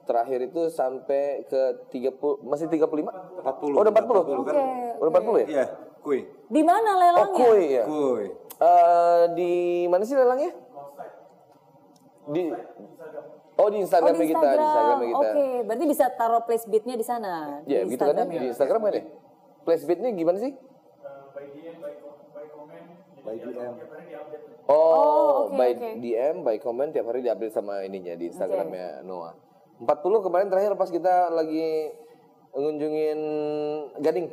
terakhir 0.04 0.40
itu 0.44 0.62
sampai 0.68 1.24
ke 1.46 1.62
30 1.90 2.40
masih 2.42 2.68
35? 2.68 3.12
40. 3.40 3.74
Oh, 3.74 3.82
udah 3.82 3.92
40. 3.92 4.22
Oke. 4.38 4.52
Udah 5.00 5.10
40 5.10 5.38
ya? 5.40 5.48
Iya, 5.50 5.66
kue. 6.00 6.20
Di 6.46 6.62
mana 6.62 6.90
Oh, 6.90 7.00
lelangnya? 7.00 7.36
kue 7.40 7.62
ya. 7.66 7.84
Kue. 7.84 8.26
Eh, 8.54 9.24
di 9.34 9.52
mana 9.88 10.04
sih 10.04 10.14
lelangnya? 10.14 10.52
Di 12.26 12.44
Oh, 13.54 13.70
di 13.70 13.78
Oh, 13.78 13.86
Instagram 13.86 14.18
di 14.18 14.26
kita, 14.26 14.34
Instagram. 14.34 14.58
di 14.58 14.66
Instagram 14.66 14.98
kita. 15.00 15.20
Oke, 15.20 15.46
berarti 15.64 15.86
bisa 15.86 16.06
taruh 16.12 16.42
place 16.42 16.66
beat-nya 16.66 16.96
di 16.96 17.06
sana. 17.06 17.62
Ya, 17.64 17.86
di 17.86 17.94
gitu 17.94 18.02
kan 18.02 18.18
ya? 18.18 18.26
Ya? 18.26 18.40
Di 18.40 18.48
Instagram 18.50 18.82
kan 18.82 18.94
ya? 18.94 19.04
Placebitnya 19.64 20.10
gimana 20.12 20.38
sih? 20.38 20.52
By 21.34 21.50
DM. 23.40 23.74
Oh, 24.64 24.70
Oh, 24.70 25.30
oke, 25.48 25.58
by 25.58 25.72
oke. 25.74 25.90
DM, 25.98 26.36
by 26.44 26.58
comment 26.58 26.94
tiap 26.94 27.10
hari 27.10 27.20
diupdate 27.20 27.52
sama 27.52 27.82
ininya 27.82 28.14
di 28.14 28.30
Instagramnya 28.30 29.02
Noah. 29.02 29.34
40 29.82 29.90
kemarin 30.22 30.48
terakhir 30.48 30.78
pas 30.78 30.88
kita 30.88 31.34
lagi 31.34 31.90
ngunjungin 32.54 33.20
Gading. 33.98 34.28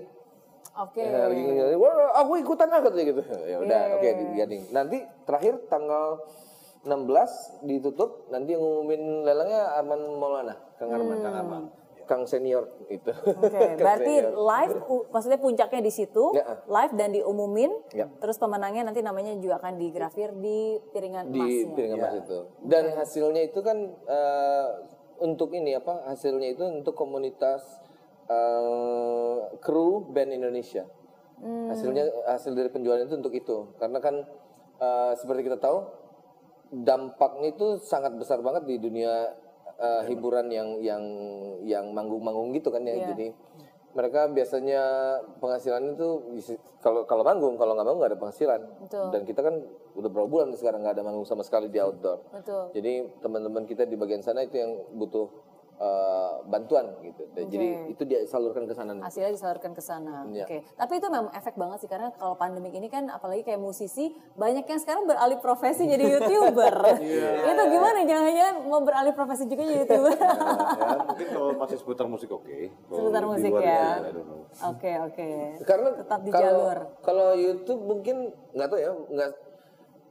Oke. 0.76 1.02
Ya, 1.02 1.26
lagi 1.26 1.40
ngunjungin, 1.40 1.78
Wah, 1.78 2.20
aku 2.20 2.36
ikutan 2.36 2.68
lah 2.68 2.84
katanya 2.84 3.04
gitu. 3.08 3.22
Ya 3.50 3.56
udah, 3.58 3.80
Iya, 3.80 3.94
oke 3.96 4.04
iya, 4.04 4.12
di 4.12 4.24
Gading. 4.36 4.62
Nanti 4.70 4.98
terakhir 5.24 5.54
tanggal 5.66 6.20
16 6.84 7.64
ditutup, 7.64 8.28
nanti 8.28 8.52
yang 8.52 8.62
ngumumin 8.62 9.24
lelangnya 9.24 9.72
Arman 9.76 10.00
Maulana, 10.16 10.54
Kang 10.76 10.88
Arman, 10.88 11.16
Kang 11.20 11.36
Arman. 11.36 11.62
Kang 12.10 12.26
senior 12.26 12.66
itu. 12.88 13.14
Hmm. 13.14 13.38
Oke, 13.38 13.54
berarti 13.78 14.14
live, 14.26 14.74
u- 14.84 15.06
maksudnya 15.06 15.38
puncaknya 15.38 15.78
di 15.78 15.88
situ, 15.88 16.34
Ya. 16.34 16.58
live 16.60 16.92
dan 16.92 17.14
diumumin, 17.14 17.70
Ya. 17.90 18.10
terus 18.18 18.34
pemenangnya 18.34 18.82
nanti 18.82 18.98
namanya 18.98 19.30
juga 19.36 19.62
akan 19.62 19.78
digrafir 19.78 20.34
di 20.34 20.82
piringan 20.90 21.30
di 21.30 21.38
emasnya. 21.38 21.74
piringan 21.78 21.96
emas 21.96 22.14
itu. 22.18 22.38
Dan 22.60 22.84
hasilnya 22.92 23.42
itu 23.44 23.62
kan 23.62 23.78
eh, 23.94 24.66
untuk 25.20 25.52
ini 25.52 25.72
apa? 25.72 26.02
Hasilnya 26.04 26.50
itu 26.50 26.66
untuk 26.66 26.92
komunitas 26.92 27.62
eh, 28.26 29.36
kru 29.58 30.02
band 30.04 30.34
Indonesia. 30.34 30.90
Hasilnya 31.40 32.04
hasil 32.28 32.52
dari 32.52 32.68
penjualan 32.68 33.00
itu 33.00 33.14
untuk 33.14 33.32
itu. 33.32 33.70
Karena 33.76 33.96
kan 33.96 34.26
eh, 34.76 35.12
seperti 35.14 35.46
kita 35.46 35.56
tahu 35.56 35.78
dampaknya 36.70 37.50
itu 37.50 37.78
sangat 37.80 38.14
besar 38.14 38.38
banget 38.40 38.62
di 38.64 38.76
dunia 38.76 39.34
eh, 39.80 40.02
hiburan 40.12 40.46
yang 40.52 40.68
yang 40.84 41.04
yang 41.64 41.84
manggung-manggung 41.96 42.52
gitu 42.52 42.68
kan 42.68 42.84
ya. 42.84 42.94
Iya. 42.94 43.06
Jadi 43.16 43.26
mereka 43.90 44.30
biasanya 44.30 44.82
penghasilan 45.42 45.98
itu 45.98 46.08
kalau 46.78 47.02
kalau 47.10 47.26
manggung 47.26 47.58
kalau 47.58 47.74
nggak 47.74 47.86
manggung 47.86 48.00
nggak 48.00 48.12
ada 48.14 48.20
penghasilan 48.22 48.60
Betul. 48.86 49.06
dan 49.10 49.20
kita 49.26 49.40
kan 49.42 49.54
udah 49.98 50.10
berapa 50.14 50.28
bulan 50.30 50.54
sekarang 50.54 50.86
nggak 50.86 50.94
ada 50.94 51.04
manggung 51.04 51.26
sama 51.26 51.42
sekali 51.42 51.66
di 51.66 51.82
outdoor 51.82 52.22
Betul. 52.30 52.70
jadi 52.70 53.10
teman-teman 53.18 53.66
kita 53.66 53.84
di 53.90 53.98
bagian 53.98 54.22
sana 54.22 54.46
itu 54.46 54.62
yang 54.62 54.78
butuh 54.94 55.26
eh, 55.80 56.32
bantuan 56.44 56.92
gitu 57.00 57.22
Dan 57.32 57.48
jadi 57.48 57.68
itu 57.88 58.02
dia 58.04 58.20
salurkan 58.24 58.68
ke 58.68 58.74
sana 58.76 58.92
Hasilnya 59.00 59.32
disalurkan 59.32 59.72
ke 59.72 59.80
sana. 59.80 60.28
Iya. 60.28 60.44
Oke. 60.44 60.58
Tapi 60.76 60.92
itu 60.98 61.06
memang 61.08 61.32
efek 61.32 61.56
banget 61.56 61.78
sih 61.80 61.88
karena 61.88 62.12
kalau 62.12 62.36
pandemik 62.36 62.70
ini 62.70 62.86
kan 62.86 63.08
apalagi 63.08 63.42
kayak 63.42 63.56
musisi 63.56 64.12
banyak 64.36 64.62
yang 64.62 64.76
sekarang 64.78 65.08
beralih 65.08 65.40
profesi 65.40 65.88
jadi 65.88 66.04
YouTuber. 66.14 66.74
itu 67.40 67.62
gimana 67.70 67.98
jangan-jangan 68.04 68.56
mau 68.68 68.80
beralih 68.82 69.14
profesi 69.16 69.48
juga 69.48 69.62
jadi 69.62 69.78
YouTuber? 69.82 70.16
ya, 70.20 70.32
mungkin 71.08 71.26
kalau 71.30 71.50
masih 71.56 71.76
seputar 71.80 72.06
musik 72.06 72.28
oke. 72.28 72.56
Kalau 72.86 72.98
Seputar 73.00 73.22
musik 73.24 73.52
ya. 73.52 73.58
itu, 73.58 74.04
I 74.04 74.12
don't 74.12 74.26
know. 74.28 74.40
Oke, 74.68 74.92
oke. 75.00 75.28
karena 75.64 75.88
tetap 75.94 76.20
di 76.20 76.30
kalau 76.30 76.44
jalur. 76.44 76.78
kalau 77.00 77.28
YouTube 77.32 77.80
mungkin 77.80 78.16
nggak 78.52 78.68
tahu 78.68 78.78
ya 78.78 78.90
nggak 78.92 79.30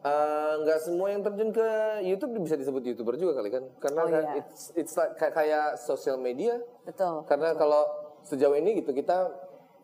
eh, 0.01 0.53
nggak 0.57 0.79
semua 0.79 1.07
yang 1.07 1.19
terjun 1.19 1.49
ke 1.49 1.67
YouTube 2.01 2.39
bisa 2.39 2.55
disebut 2.55 2.83
youtuber 2.85 3.15
juga 3.15 3.35
kali 3.35 3.49
kan 3.49 3.63
karena 3.77 3.99
Oh, 3.99 4.07
kan 4.07 4.23
iya. 4.25 4.39
it's 4.39 4.71
it's 4.73 4.93
like 4.93 5.15
kayak, 5.15 5.33
kayak 5.33 5.65
sosial 5.77 6.15
media 6.15 6.59
Betul. 6.81 7.23
Karena 7.25 7.53
kalau 7.53 7.83
sejauh 8.21 8.55
ini 8.55 8.77
gitu 8.77 8.91
kita 8.91 9.27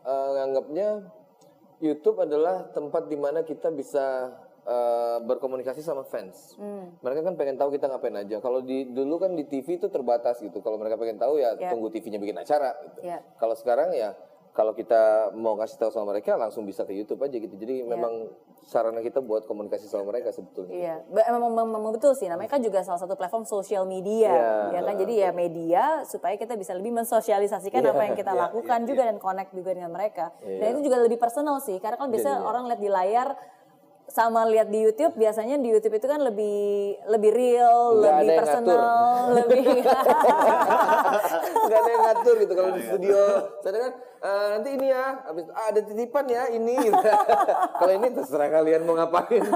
eh, 0.01 0.29
nganggapnya 0.34 0.89
YouTube 1.77 2.17
adalah 2.17 2.72
tempat 2.72 3.05
di 3.05 3.15
mana 3.15 3.41
kita 3.41 3.67
bisa 3.69 4.31
eh, 4.63 5.17
berkomunikasi 5.19 5.79
sama 5.79 6.01
fans. 6.01 6.55
Hmm. 6.55 6.95
Mereka 6.98 7.22
kan 7.22 7.36
pengen 7.36 7.53
tahu 7.53 7.69
kita 7.69 7.86
ngapain 7.86 8.15
aja. 8.15 8.39
Kalau 8.39 8.60
di 8.60 8.88
dulu 8.88 9.19
kan 9.19 9.36
di 9.36 9.43
TV 9.43 9.75
itu 9.75 9.88
terbatas 9.88 10.39
gitu. 10.39 10.57
Kalau 10.60 10.75
mereka 10.75 10.95
pengen 10.95 11.19
tahu 11.19 11.38
ya 11.38 11.53
Ya. 11.53 11.69
tunggu 11.69 11.88
TV-nya 11.88 12.17
bikin 12.17 12.34
acara 12.36 12.74
gitu. 12.81 13.00
Ya. 13.03 13.19
Kalau 13.36 13.53
sekarang 13.53 13.91
ya 13.91 14.15
kalau 14.56 14.72
kita 14.72 15.36
mau 15.36 15.60
kasih 15.60 15.76
tahu 15.76 15.92
sama 15.92 16.16
mereka 16.16 16.40
langsung 16.40 16.64
bisa 16.64 16.88
ke 16.88 16.96
YouTube 16.96 17.20
aja 17.20 17.36
gitu. 17.36 17.52
Jadi 17.54 17.84
memang 17.84 18.32
sarana 18.64 19.04
kita 19.04 19.20
buat 19.20 19.44
komunikasi 19.46 19.86
sama 19.86 20.08
mereka 20.10 20.32
sebetulnya. 20.32 20.72
Iya, 20.72 20.96
Ba- 21.12 21.28
emang, 21.28 21.52
memang, 21.52 21.68
memang 21.70 21.92
betul 21.92 22.16
sih. 22.16 22.26
Namanya 22.26 22.50
kan 22.50 22.64
juga 22.64 22.80
salah 22.82 22.98
satu 22.98 23.20
platform 23.20 23.44
sosial 23.44 23.84
media, 23.84 24.32
Iya. 24.32 24.80
ya 24.80 24.82
kan. 24.82 24.96
Jadi 24.96 25.14
ya 25.20 25.30
media 25.36 25.84
supaya 26.08 26.40
kita 26.40 26.56
bisa 26.56 26.72
lebih 26.72 26.96
mensosialisasikan 26.96 27.84
Iya, 27.84 27.92
apa 27.92 28.02
yang 28.08 28.16
kita 28.16 28.32
iya, 28.32 28.42
lakukan 28.48 28.80
juga 28.88 29.04
dan 29.04 29.18
connect 29.20 29.52
juga 29.52 29.76
dengan 29.76 29.92
mereka. 29.92 30.32
Dan 30.40 30.80
itu 30.80 30.88
juga 30.88 31.04
lebih 31.04 31.20
personal 31.20 31.60
sih, 31.60 31.76
karena 31.78 32.00
kan 32.00 32.08
biasa 32.08 32.30
Jadinya. 32.40 32.48
orang 32.48 32.64
lihat 32.72 32.82
di 32.82 32.90
layar 32.90 33.28
sama 34.15 34.48
lihat 34.48 34.72
di 34.72 34.79
YouTube 34.79 35.19
biasanya 35.19 35.60
di 35.60 35.75
YouTube 35.75 36.00
itu 36.00 36.07
kan 36.07 36.24
lebih 36.24 36.95
lebih 37.12 37.31
real, 37.36 38.00
Nggak 38.00 38.07
ada 38.07 38.15
lebih 38.15 38.31
yang 38.31 38.39
personal, 38.39 38.79
lebih 39.43 39.65
nggak 41.67 41.79
ada 41.84 41.89
yang 41.91 42.03
ngatur 42.07 42.36
gitu 42.39 42.53
kalau 42.55 42.72
di 42.72 42.81
studio. 42.88 43.19
Saya 43.60 43.72
kan 43.75 43.91
"Eh, 44.25 44.45
nanti 44.57 44.69
ini 44.74 44.88
ya 44.89 45.05
habis 45.22 45.45
ah, 45.53 45.69
ada 45.69 45.81
titipan 45.86 46.25
ya 46.25 46.50
ini. 46.50 46.74
Gitu. 46.81 46.98
kalau 47.84 47.93
ini 47.93 48.07
terserah 48.10 48.50
kalian 48.50 48.81
mau 48.88 48.95
ngapain. 48.98 49.43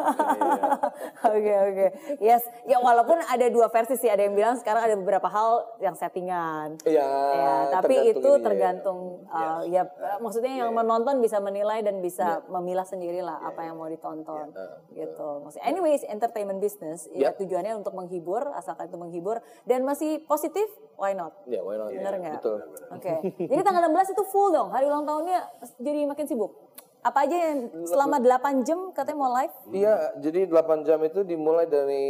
Oke 1.19 1.51
oke, 1.51 1.87
yes. 2.23 2.43
Ya 2.63 2.79
walaupun 2.79 3.19
ada 3.19 3.47
dua 3.51 3.67
versi 3.67 3.95
sih, 3.99 4.07
ada 4.07 4.23
yang 4.23 4.35
bilang 4.35 4.55
sekarang 4.55 4.87
ada 4.87 4.95
beberapa 4.95 5.27
hal 5.27 5.67
yang 5.83 5.95
settingan. 5.95 6.79
ya 6.87 7.07
Ya, 7.09 7.53
tapi 7.71 7.95
tergantung 7.95 8.15
itu 8.19 8.29
ya. 8.29 8.43
tergantung 8.43 8.99
uh, 9.29 9.61
ya 9.67 9.83
uh, 9.87 10.17
maksudnya 10.23 10.63
yang 10.65 10.71
menonton 10.71 11.19
bisa 11.19 11.37
menilai 11.43 11.83
dan 11.83 11.99
bisa 11.99 12.43
memilah 12.47 12.87
sendiri 12.87 13.19
lah 13.23 13.39
apa 13.43 13.63
yang 13.67 13.75
mau 13.79 13.87
ditonton 13.87 14.48
gitu. 14.91 15.27
Maksudnya 15.43 15.65
anyways 15.65 16.01
entertainment 16.03 16.59
business 16.59 17.05
ya 17.09 17.29
Ya. 17.29 17.29
tujuannya 17.33 17.77
untuk 17.77 17.93
menghibur 17.93 18.49
asalkan 18.53 18.87
itu 18.87 18.97
menghibur 18.97 19.39
dan 19.63 19.83
masih 19.83 20.21
positif 20.23 20.65
why 20.95 21.13
not? 21.13 21.31
ya 21.45 21.61
why 21.61 21.75
not? 21.75 21.89
Bener 21.89 22.13
nggak? 22.15 22.41
betul 22.41 22.59
Oke. 22.89 23.13
Jadi 23.37 23.61
tanggal 23.61 23.85
16 23.85 24.13
itu 24.13 24.23
full 24.27 24.49
dong. 24.49 24.69
Hari 24.69 24.85
ulang 24.85 25.05
tahunnya 25.05 25.39
jadi 25.77 26.05
makin 26.05 26.25
sibuk. 26.25 26.51
Apa 26.99 27.23
aja 27.23 27.31
yang 27.31 27.71
selama 27.87 28.19
8 28.19 28.67
jam 28.67 28.91
katanya 28.91 29.17
mau 29.17 29.31
live? 29.31 29.55
Iya, 29.71 30.19
jadi 30.19 30.51
8 30.51 30.83
jam 30.83 30.99
itu 30.99 31.23
dimulai 31.23 31.63
dari 31.63 32.03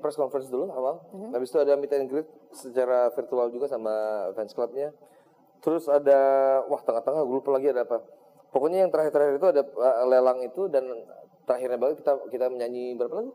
press 0.00 0.16
conference 0.16 0.48
dulu 0.48 0.72
awal. 0.72 1.04
Mhm. 1.12 1.36
Habis 1.36 1.52
itu 1.52 1.58
ada 1.60 1.76
meet 1.76 1.92
and 1.92 2.08
greet 2.08 2.24
secara 2.48 3.12
virtual 3.12 3.52
juga 3.52 3.68
sama 3.68 3.92
fans 4.32 4.56
clubnya. 4.56 4.96
Terus 5.60 5.84
ada, 5.92 6.16
wah 6.72 6.80
tengah-tengah 6.80 7.20
gue 7.20 7.36
lupa 7.36 7.52
lagi 7.52 7.68
ada 7.68 7.84
apa. 7.84 8.00
Pokoknya 8.48 8.80
yang 8.80 8.88
terakhir-terakhir 8.88 9.34
itu 9.36 9.48
ada 9.52 9.62
uh, 9.76 10.08
lelang 10.08 10.40
itu 10.40 10.72
dan 10.72 10.88
terakhirnya 11.50 11.78
banget 11.82 12.06
kita 12.06 12.12
kita 12.30 12.46
menyanyi 12.46 12.94
berapa 12.94 13.14
lagu? 13.18 13.34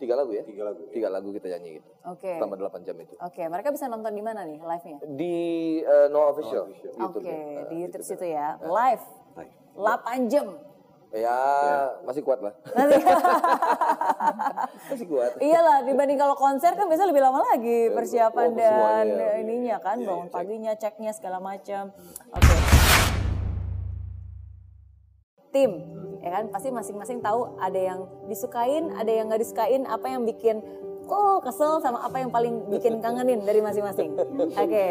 Tiga 0.00 0.14
lagu 0.16 0.32
ya? 0.32 0.42
Tiga 0.44 0.62
lagu. 0.64 0.82
Tiga 0.88 1.08
lagu 1.12 1.28
kita 1.28 1.46
nyanyi 1.52 1.70
gitu. 1.76 1.90
Oke. 2.08 2.32
Selama 2.40 2.56
8 2.56 2.88
jam 2.88 2.96
itu. 2.96 3.14
Oke, 3.20 3.42
mereka 3.52 3.68
bisa 3.68 3.84
nonton 3.84 4.12
di 4.16 4.22
mana 4.24 4.48
nih 4.48 4.56
live-nya? 4.56 4.98
Di 5.04 5.36
uh, 5.84 6.08
No 6.08 6.32
Official. 6.32 6.72
Oke, 6.72 6.88
YouTube-nya. 6.96 7.36
Uh, 7.36 7.60
di 7.68 7.76
YouTube 7.84 8.04
situ 8.08 8.24
ya. 8.24 8.56
Live. 8.64 9.04
Live. 9.36 9.54
8 9.76 10.32
jam. 10.32 10.56
Ya, 11.10 11.36
masih 12.06 12.22
kuat 12.22 12.38
lah. 12.40 12.54
masih 14.94 15.06
kuat. 15.10 15.42
Iyalah 15.42 15.82
dibanding 15.82 16.16
kalau 16.16 16.38
konser 16.38 16.72
kan 16.78 16.86
biasanya 16.86 17.10
lebih 17.10 17.24
lama 17.26 17.42
lagi 17.50 17.90
persiapan 17.90 18.46
oh, 18.46 18.54
dan 18.54 18.70
semuanya, 18.70 19.28
iya. 19.34 19.42
ininya 19.42 19.76
kan 19.82 19.98
bangun 20.06 20.30
paginya 20.30 20.72
ceknya 20.78 21.10
segala 21.10 21.42
macam. 21.42 21.90
Oke. 22.30 22.59
Tim 25.50 26.00
ya 26.20 26.30
kan 26.36 26.44
pasti 26.52 26.68
masing-masing 26.68 27.24
tahu 27.24 27.56
ada 27.56 27.80
yang 27.80 28.04
disukain, 28.28 28.92
ada 28.92 29.08
yang 29.08 29.32
nggak 29.32 29.40
disukain, 29.40 29.88
apa 29.88 30.06
yang 30.12 30.28
bikin 30.28 30.60
oh 31.10 31.42
kesel 31.42 31.82
sama 31.82 32.06
apa 32.06 32.22
yang 32.22 32.30
paling 32.30 32.70
bikin 32.70 33.02
kangenin 33.02 33.42
dari 33.42 33.58
masing-masing. 33.58 34.14
Oke. 34.62 34.90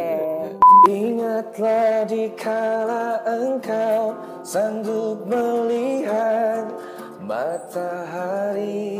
Ingatlah 0.89 2.03
dikala 2.09 3.23
engkau 3.23 4.19
sanggup 4.43 5.23
melihat 5.23 6.67
matahari. 7.23 8.99